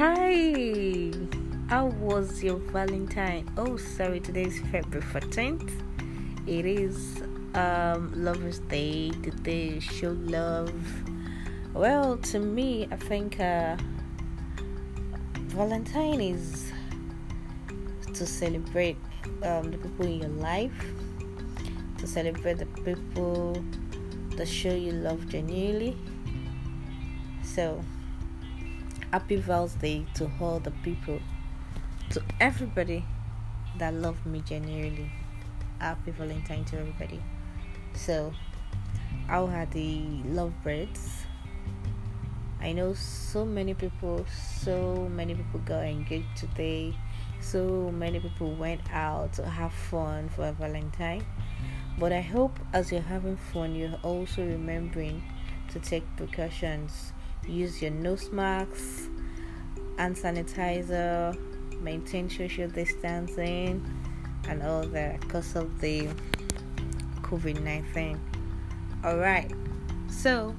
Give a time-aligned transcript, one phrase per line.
[0.00, 1.12] Hi,
[1.68, 3.46] how was your Valentine?
[3.58, 5.70] Oh, sorry, today is February 14th.
[6.46, 10.72] It is um, Lover's Day, the day show love.
[11.74, 13.76] Well, to me, I think uh,
[15.48, 16.72] Valentine is
[18.14, 18.96] to celebrate
[19.42, 20.94] um, the people in your life,
[21.98, 23.62] to celebrate the people
[24.36, 25.94] that show you love genuinely.
[27.42, 27.84] So,
[29.10, 31.20] happy Val's Day to all the people,
[32.10, 33.04] to everybody
[33.78, 35.10] that love me genuinely.
[35.80, 37.20] Happy Valentine to everybody.
[37.94, 38.32] So,
[39.26, 41.24] how are the lovebirds?
[42.60, 46.94] I know so many people, so many people got engaged today.
[47.40, 51.24] So many people went out to have fun for Valentine.
[51.98, 55.22] But I hope as you're having fun, you're also remembering
[55.72, 57.12] to take precautions.
[57.46, 59.08] Use your nose masks,
[59.98, 61.36] hand sanitizer,
[61.80, 63.84] maintain social distancing,
[64.48, 66.08] and all that because of the
[67.22, 68.20] COVID 19.
[69.04, 69.52] Alright,
[70.10, 70.54] so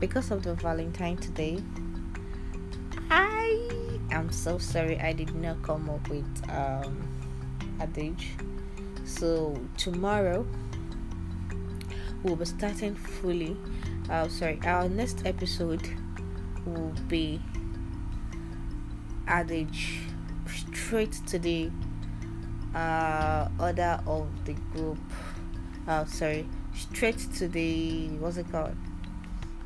[0.00, 1.62] because of the Valentine today,
[3.10, 7.08] I am so sorry I did not come up with um,
[7.80, 8.30] adage.
[9.04, 10.46] So tomorrow
[12.22, 13.56] we'll be starting fully.
[14.10, 15.88] Uh, sorry, our next episode
[16.64, 17.40] will be
[19.26, 20.00] adage
[20.46, 21.70] straight to the
[22.74, 24.98] uh, order of the group.
[25.88, 28.76] Uh, sorry, straight to the what's it called?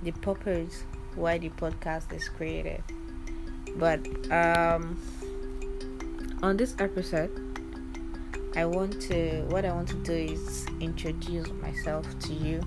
[0.02, 2.82] The purpose why the podcast is created.
[3.76, 5.00] But um,
[6.42, 7.49] on this episode,
[8.56, 12.60] I want to what I want to do is introduce myself to you.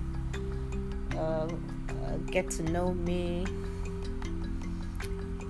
[1.14, 1.50] Uh, uh,
[2.28, 3.46] get to know me.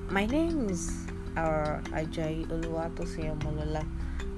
[0.09, 0.89] My name is
[1.37, 3.85] uh, Ajay Oluwatosin Molola.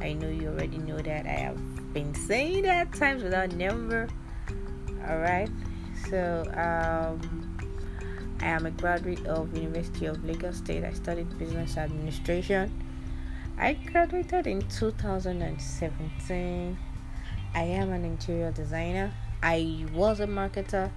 [0.02, 1.26] I know you already know that.
[1.26, 4.10] I have been saying that times without number.
[5.08, 5.50] Alright.
[6.10, 7.46] So um
[8.42, 10.84] I am a graduate of University of Lagos State.
[10.84, 12.70] I studied business administration.
[13.58, 16.78] I graduated in 2017.
[17.54, 19.14] I am an interior designer.
[19.42, 20.92] I was a marketer,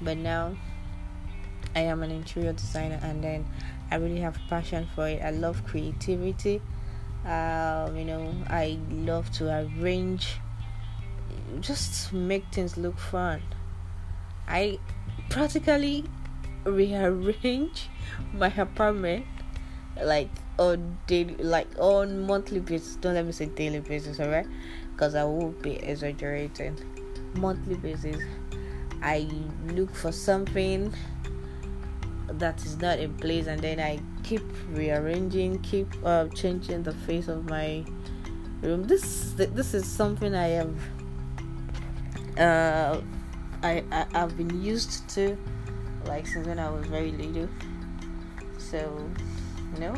[0.00, 0.56] but now
[1.76, 3.44] I am an interior designer and then
[3.90, 5.20] I really have passion for it.
[5.22, 6.62] I love creativity.
[7.26, 10.38] Um, you know, I love to arrange
[11.60, 13.42] just make things look fun.
[14.48, 14.78] I
[15.28, 16.06] practically
[16.64, 17.90] rearrange
[18.32, 19.26] my apartment
[20.02, 22.96] like on daily like on monthly basis.
[22.96, 24.46] Don't let me say daily basis all right
[24.92, 26.76] because i will be exaggerating.
[27.34, 28.20] Monthly basis
[29.02, 29.26] i
[29.68, 30.92] look for something
[32.28, 37.28] that is not in place and then i keep rearranging keep uh, changing the face
[37.28, 37.84] of my
[38.60, 38.84] room.
[38.84, 40.76] This this is something i have
[42.38, 43.00] uh
[43.62, 45.36] I, I i've been used to
[46.06, 47.48] like since when I was very little.
[48.58, 49.08] So,
[49.74, 49.94] you know,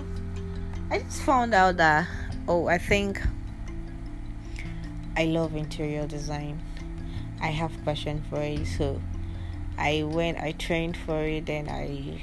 [0.90, 2.06] I just found out that
[2.48, 3.20] oh, I think
[5.16, 6.60] I love interior design.
[7.40, 9.00] I have passion for it, so
[9.78, 10.38] I went.
[10.38, 12.22] I trained for it, and I,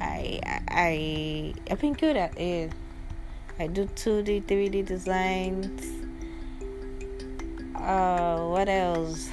[0.00, 2.72] I, I, I've been good at it.
[3.58, 5.82] I do two D, three D designs.
[7.74, 9.30] Uh, what else?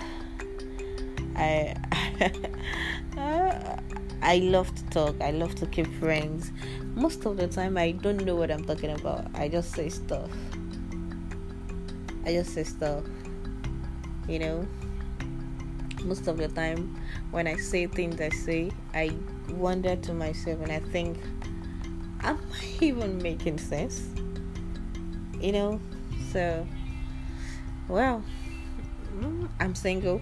[1.35, 1.75] I.
[3.17, 3.77] Uh,
[4.21, 5.21] I love to talk.
[5.21, 6.51] I love to keep friends.
[6.95, 9.25] Most of the time, I don't know what I'm talking about.
[9.33, 10.29] I just say stuff.
[12.25, 13.03] I just say stuff.
[14.27, 14.67] You know.
[16.03, 16.95] Most of the time,
[17.31, 19.11] when I say things I say, I
[19.49, 21.17] wonder to myself and I think,
[22.21, 24.03] am I even making sense?
[25.41, 25.81] You know.
[26.31, 26.67] So,
[27.87, 28.23] well,
[29.17, 30.21] mm, I'm single.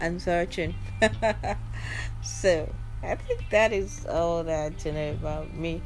[0.00, 0.74] I'm searching.
[2.22, 5.82] so I think that is all that to know about me.